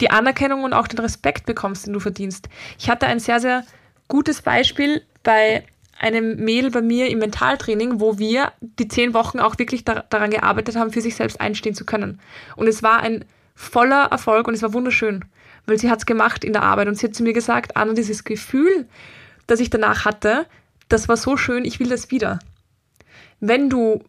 die 0.00 0.10
Anerkennung 0.10 0.64
und 0.64 0.72
auch 0.72 0.86
den 0.86 1.00
Respekt 1.00 1.46
bekommst, 1.46 1.86
den 1.86 1.92
du 1.92 2.00
verdienst. 2.00 2.48
Ich 2.78 2.88
hatte 2.88 3.06
ein 3.06 3.20
sehr, 3.20 3.40
sehr 3.40 3.64
gutes 4.06 4.42
Beispiel 4.42 5.02
bei 5.22 5.64
einem 5.98 6.36
Mädel 6.36 6.70
bei 6.70 6.80
mir 6.80 7.08
im 7.10 7.18
Mentaltraining, 7.18 8.00
wo 8.00 8.18
wir 8.18 8.52
die 8.60 8.88
zehn 8.88 9.14
Wochen 9.14 9.40
auch 9.40 9.58
wirklich 9.58 9.84
da, 9.84 10.04
daran 10.08 10.30
gearbeitet 10.30 10.76
haben, 10.76 10.92
für 10.92 11.00
sich 11.00 11.16
selbst 11.16 11.40
einstehen 11.40 11.74
zu 11.74 11.84
können. 11.84 12.20
Und 12.56 12.68
es 12.68 12.82
war 12.82 13.00
ein 13.00 13.24
voller 13.54 14.04
Erfolg 14.04 14.46
und 14.46 14.54
es 14.54 14.62
war 14.62 14.72
wunderschön, 14.72 15.24
weil 15.66 15.78
sie 15.78 15.90
hat 15.90 15.98
es 15.98 16.06
gemacht 16.06 16.44
in 16.44 16.52
der 16.52 16.62
Arbeit 16.62 16.86
und 16.86 16.94
sie 16.94 17.06
hat 17.08 17.14
zu 17.14 17.24
mir 17.24 17.32
gesagt, 17.32 17.76
Anna, 17.76 17.94
dieses 17.94 18.22
Gefühl, 18.22 18.86
das 19.48 19.58
ich 19.58 19.70
danach 19.70 20.04
hatte, 20.04 20.46
das 20.88 21.08
war 21.08 21.16
so 21.16 21.36
schön, 21.36 21.64
ich 21.64 21.80
will 21.80 21.88
das 21.88 22.12
wieder. 22.12 22.38
Wenn 23.40 23.68
du 23.68 24.04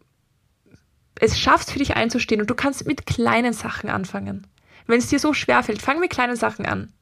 es 1.18 1.38
schaffst, 1.38 1.72
für 1.72 1.78
dich 1.78 1.96
einzustehen 1.96 2.40
und 2.40 2.48
du 2.48 2.54
kannst 2.54 2.86
mit 2.86 3.06
kleinen 3.06 3.52
Sachen 3.52 3.90
anfangen. 3.90 4.46
Wenn 4.86 4.98
es 4.98 5.08
dir 5.08 5.18
so 5.18 5.34
schwer 5.34 5.62
fällt, 5.62 5.82
fang 5.82 6.00
mit 6.00 6.10
kleinen 6.10 6.36
Sachen 6.36 6.66
an. 6.66 6.92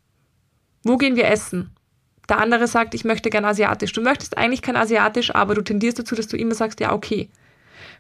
Wo 0.83 0.97
gehen 0.97 1.17
wir 1.17 1.29
essen? 1.29 1.75
Der 2.29 2.39
andere 2.39 2.67
sagt, 2.67 2.95
ich 2.95 3.05
möchte 3.05 3.31
gern 3.31 3.45
asiatisch. 3.45 3.93
Du 3.93 4.03
möchtest 4.03 4.37
eigentlich 4.37 4.63
kein 4.63 4.77
asiatisch, 4.77 5.35
aber 5.35 5.55
du 5.55 5.63
tendierst 5.63 5.99
dazu, 5.99 6.15
dass 6.15 6.29
du 6.29 6.37
immer 6.37 6.55
sagst, 6.55 6.81
ja, 6.81 6.93
okay. 6.93 7.31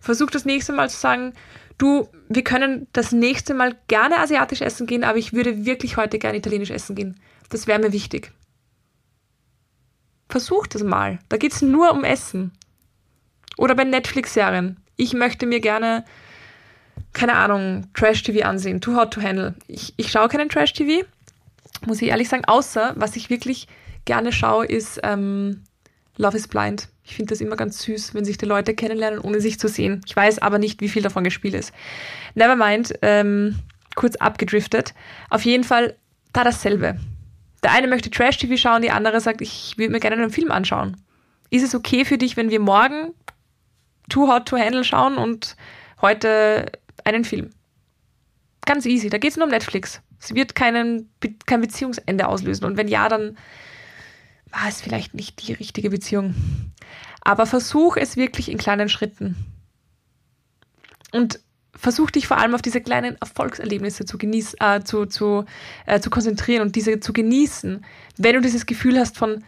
Versuch 0.00 0.30
das 0.30 0.44
nächste 0.44 0.72
Mal 0.72 0.90
zu 0.90 0.98
sagen, 0.98 1.32
du, 1.78 2.08
wir 2.28 2.44
können 2.44 2.86
das 2.92 3.12
nächste 3.12 3.54
Mal 3.54 3.76
gerne 3.88 4.18
asiatisch 4.18 4.60
essen 4.60 4.86
gehen, 4.86 5.04
aber 5.04 5.18
ich 5.18 5.32
würde 5.32 5.64
wirklich 5.64 5.96
heute 5.96 6.18
gerne 6.18 6.38
italienisch 6.38 6.70
essen 6.70 6.94
gehen. 6.94 7.18
Das 7.48 7.66
wäre 7.66 7.78
mir 7.78 7.92
wichtig. 7.92 8.32
Versuch 10.28 10.66
das 10.66 10.82
mal. 10.82 11.18
Da 11.30 11.38
geht 11.38 11.52
es 11.52 11.62
nur 11.62 11.92
um 11.92 12.04
Essen. 12.04 12.52
Oder 13.56 13.74
bei 13.74 13.84
Netflix-Serien 13.84 14.76
ich 14.98 15.14
möchte 15.14 15.46
mir 15.46 15.60
gerne, 15.60 16.04
keine 17.14 17.34
Ahnung, 17.34 17.86
Trash-TV 17.94 18.46
ansehen. 18.46 18.82
Too 18.82 18.96
hot 18.96 19.14
to 19.14 19.22
handle. 19.22 19.54
Ich, 19.66 19.94
ich 19.96 20.10
schaue 20.10 20.28
keinen 20.28 20.50
Trash-TV, 20.50 21.06
muss 21.86 22.02
ich 22.02 22.08
ehrlich 22.08 22.28
sagen, 22.28 22.44
außer 22.44 22.92
was 22.96 23.16
ich 23.16 23.30
wirklich 23.30 23.68
gerne 24.04 24.32
schaue, 24.32 24.66
ist 24.66 25.00
ähm, 25.04 25.62
Love 26.16 26.36
is 26.36 26.48
Blind. 26.48 26.88
Ich 27.04 27.14
finde 27.14 27.30
das 27.30 27.40
immer 27.40 27.56
ganz 27.56 27.80
süß, 27.82 28.12
wenn 28.14 28.24
sich 28.24 28.36
die 28.36 28.44
Leute 28.44 28.74
kennenlernen, 28.74 29.20
ohne 29.20 29.40
sich 29.40 29.58
zu 29.58 29.68
sehen. 29.68 30.02
Ich 30.04 30.14
weiß 30.14 30.40
aber 30.40 30.58
nicht, 30.58 30.80
wie 30.80 30.88
viel 30.88 31.02
davon 31.02 31.24
gespielt 31.24 31.54
ist. 31.54 31.72
Nevermind, 32.34 32.94
ähm, 33.00 33.60
kurz 33.94 34.16
abgedriftet. 34.16 34.94
Auf 35.30 35.44
jeden 35.44 35.64
Fall 35.64 35.96
da 36.32 36.44
dasselbe. 36.44 36.98
Der 37.62 37.72
eine 37.72 37.86
möchte 37.86 38.10
Trash-TV 38.10 38.56
schauen, 38.56 38.82
die 38.82 38.90
andere 38.90 39.20
sagt, 39.20 39.40
ich 39.40 39.78
würde 39.78 39.92
mir 39.92 40.00
gerne 40.00 40.16
einen 40.16 40.30
Film 40.30 40.50
anschauen. 40.50 40.96
Ist 41.50 41.64
es 41.64 41.74
okay 41.74 42.04
für 42.04 42.18
dich, 42.18 42.36
wenn 42.36 42.50
wir 42.50 42.60
morgen 42.60 43.14
Too 44.08 44.28
Hot 44.28 44.46
to 44.46 44.58
Handle 44.58 44.84
schauen 44.84 45.16
und 45.16 45.56
heute 46.00 46.72
einen 47.04 47.24
Film. 47.24 47.50
Ganz 48.64 48.86
easy. 48.86 49.08
Da 49.08 49.18
geht 49.18 49.30
es 49.30 49.36
nur 49.36 49.46
um 49.46 49.50
Netflix. 49.50 50.00
Es 50.20 50.34
wird 50.34 50.54
keinen, 50.54 51.10
kein 51.46 51.60
Beziehungsende 51.60 52.28
auslösen. 52.28 52.64
Und 52.64 52.76
wenn 52.76 52.88
ja, 52.88 53.08
dann 53.08 53.38
war 54.50 54.68
es 54.68 54.80
vielleicht 54.80 55.14
nicht 55.14 55.46
die 55.46 55.52
richtige 55.52 55.90
Beziehung. 55.90 56.34
Aber 57.20 57.46
versuch 57.46 57.96
es 57.96 58.16
wirklich 58.16 58.50
in 58.50 58.58
kleinen 58.58 58.88
Schritten. 58.88 59.36
Und 61.12 61.40
versuch 61.74 62.10
dich 62.10 62.26
vor 62.26 62.38
allem 62.38 62.54
auf 62.54 62.62
diese 62.62 62.80
kleinen 62.80 63.16
Erfolgserlebnisse 63.20 64.04
zu, 64.04 64.18
genieß, 64.18 64.56
äh, 64.60 64.82
zu, 64.82 65.06
zu, 65.06 65.44
äh, 65.86 66.00
zu 66.00 66.10
konzentrieren 66.10 66.62
und 66.62 66.74
diese 66.74 67.00
zu 67.00 67.12
genießen, 67.12 67.84
wenn 68.16 68.34
du 68.34 68.40
dieses 68.40 68.66
Gefühl 68.66 68.98
hast 68.98 69.16
von 69.16 69.44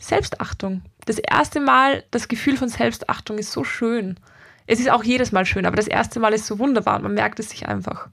Selbstachtung. 0.00 0.82
Das 1.06 1.18
erste 1.18 1.60
Mal, 1.60 2.02
das 2.10 2.26
Gefühl 2.26 2.56
von 2.56 2.68
Selbstachtung 2.68 3.38
ist 3.38 3.52
so 3.52 3.62
schön. 3.62 4.18
Es 4.66 4.80
ist 4.80 4.90
auch 4.90 5.04
jedes 5.04 5.30
Mal 5.30 5.44
schön, 5.46 5.66
aber 5.66 5.76
das 5.76 5.86
erste 5.86 6.18
Mal 6.18 6.32
ist 6.32 6.46
so 6.46 6.58
wunderbar 6.58 6.96
und 6.96 7.02
man 7.02 7.14
merkt 7.14 7.38
es 7.38 7.50
sich 7.50 7.68
einfach. 7.68 8.08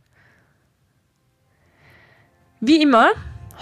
Wie 2.60 2.82
immer 2.82 3.10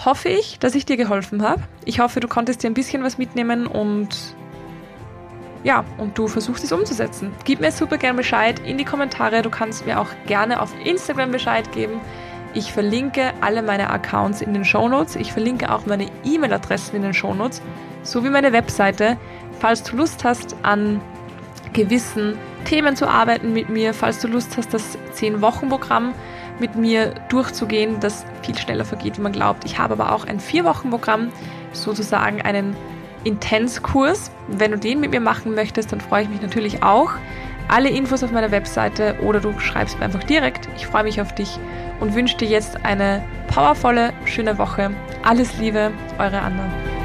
hoffe 0.04 0.28
ich, 0.28 0.58
dass 0.58 0.74
ich 0.74 0.84
dir 0.86 0.96
geholfen 0.96 1.42
habe. 1.42 1.62
Ich 1.84 2.00
hoffe, 2.00 2.20
du 2.20 2.28
konntest 2.28 2.62
dir 2.62 2.70
ein 2.70 2.74
bisschen 2.74 3.02
was 3.02 3.16
mitnehmen 3.18 3.66
und 3.66 4.08
ja, 5.64 5.84
und 5.98 6.16
du 6.16 6.28
versuchst 6.28 6.64
es 6.64 6.72
umzusetzen. 6.72 7.32
Gib 7.44 7.60
mir 7.60 7.72
super 7.72 7.98
gerne 7.98 8.16
Bescheid 8.16 8.60
in 8.60 8.78
die 8.78 8.84
Kommentare. 8.84 9.42
Du 9.42 9.50
kannst 9.50 9.84
mir 9.84 10.00
auch 10.00 10.08
gerne 10.26 10.60
auf 10.60 10.72
Instagram 10.84 11.32
Bescheid 11.32 11.72
geben. 11.72 12.00
Ich 12.54 12.72
verlinke 12.72 13.34
alle 13.40 13.62
meine 13.62 13.90
Accounts 13.90 14.40
in 14.40 14.54
den 14.54 14.64
Shownotes. 14.64 15.16
Ich 15.16 15.32
verlinke 15.32 15.72
auch 15.72 15.84
meine 15.84 16.08
E-Mail-Adressen 16.24 16.96
in 16.96 17.02
den 17.02 17.14
Shownotes, 17.14 17.60
sowie 18.06 18.30
meine 18.30 18.52
Webseite. 18.52 19.16
Falls 19.58 19.82
du 19.82 19.96
Lust 19.96 20.24
hast, 20.24 20.56
an 20.62 21.00
gewissen 21.72 22.38
Themen 22.64 22.96
zu 22.96 23.08
arbeiten 23.08 23.52
mit 23.52 23.68
mir, 23.68 23.92
falls 23.94 24.20
du 24.20 24.28
Lust 24.28 24.56
hast, 24.56 24.72
das 24.72 24.98
10-Wochen-Programm 25.16 26.14
mit 26.58 26.74
mir 26.74 27.14
durchzugehen, 27.28 28.00
das 28.00 28.24
viel 28.42 28.56
schneller 28.56 28.84
vergeht, 28.84 29.18
wie 29.18 29.22
man 29.22 29.32
glaubt. 29.32 29.64
Ich 29.64 29.78
habe 29.78 29.94
aber 29.94 30.12
auch 30.12 30.26
ein 30.26 30.40
4-Wochen-Programm, 30.40 31.28
sozusagen 31.72 32.40
einen 32.42 32.76
Intensskurs. 33.24 34.30
Wenn 34.48 34.70
du 34.70 34.78
den 34.78 35.00
mit 35.00 35.10
mir 35.10 35.20
machen 35.20 35.54
möchtest, 35.54 35.92
dann 35.92 36.00
freue 36.00 36.22
ich 36.22 36.28
mich 36.28 36.42
natürlich 36.42 36.82
auch. 36.82 37.10
Alle 37.68 37.88
Infos 37.88 38.22
auf 38.22 38.30
meiner 38.30 38.52
Webseite 38.52 39.16
oder 39.22 39.40
du 39.40 39.58
schreibst 39.58 39.98
mir 39.98 40.04
einfach 40.04 40.22
direkt. 40.22 40.68
Ich 40.76 40.86
freue 40.86 41.02
mich 41.02 41.20
auf 41.20 41.34
dich 41.34 41.58
und 41.98 42.14
wünsche 42.14 42.36
dir 42.36 42.48
jetzt 42.48 42.84
eine 42.84 43.24
powervolle, 43.48 44.12
schöne 44.24 44.56
Woche. 44.58 44.92
Alles 45.24 45.58
Liebe, 45.58 45.90
eure 46.18 46.40
Anna. 46.40 46.95